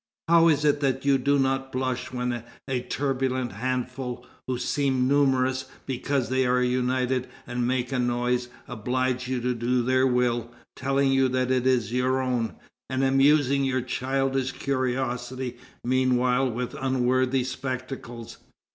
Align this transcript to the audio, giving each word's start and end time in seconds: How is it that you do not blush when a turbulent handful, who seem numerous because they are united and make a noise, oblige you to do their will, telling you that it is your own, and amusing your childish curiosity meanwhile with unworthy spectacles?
How 0.27 0.47
is 0.47 0.65
it 0.65 0.79
that 0.79 1.05
you 1.05 1.19
do 1.19 1.37
not 1.37 1.71
blush 1.71 2.11
when 2.11 2.43
a 2.67 2.81
turbulent 2.81 3.51
handful, 3.51 4.25
who 4.47 4.57
seem 4.57 5.07
numerous 5.07 5.65
because 5.85 6.27
they 6.29 6.43
are 6.43 6.63
united 6.63 7.27
and 7.45 7.67
make 7.67 7.91
a 7.91 7.99
noise, 7.99 8.47
oblige 8.67 9.27
you 9.27 9.39
to 9.41 9.53
do 9.53 9.83
their 9.83 10.07
will, 10.07 10.49
telling 10.75 11.11
you 11.11 11.29
that 11.29 11.51
it 11.51 11.67
is 11.67 11.93
your 11.93 12.19
own, 12.19 12.55
and 12.89 13.03
amusing 13.03 13.63
your 13.63 13.81
childish 13.81 14.53
curiosity 14.53 15.57
meanwhile 15.83 16.49
with 16.49 16.73
unworthy 16.81 17.43
spectacles? 17.43 18.39